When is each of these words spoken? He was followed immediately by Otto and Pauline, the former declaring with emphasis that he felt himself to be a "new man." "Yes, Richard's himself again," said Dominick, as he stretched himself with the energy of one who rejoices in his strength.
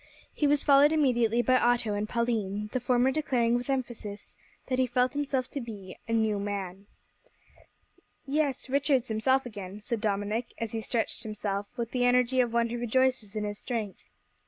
He 0.33 0.47
was 0.47 0.63
followed 0.63 0.91
immediately 0.91 1.43
by 1.43 1.57
Otto 1.57 1.93
and 1.93 2.09
Pauline, 2.09 2.69
the 2.73 2.79
former 2.79 3.11
declaring 3.11 3.53
with 3.53 3.69
emphasis 3.69 4.35
that 4.65 4.79
he 4.79 4.87
felt 4.87 5.13
himself 5.13 5.47
to 5.51 5.61
be 5.61 5.95
a 6.07 6.13
"new 6.13 6.39
man." 6.39 6.87
"Yes, 8.25 8.67
Richard's 8.67 9.09
himself 9.09 9.45
again," 9.45 9.79
said 9.79 10.01
Dominick, 10.01 10.55
as 10.57 10.71
he 10.71 10.81
stretched 10.81 11.21
himself 11.21 11.67
with 11.77 11.91
the 11.91 12.03
energy 12.03 12.39
of 12.39 12.51
one 12.51 12.69
who 12.71 12.79
rejoices 12.79 13.35
in 13.35 13.43
his 13.43 13.59
strength. 13.59 14.05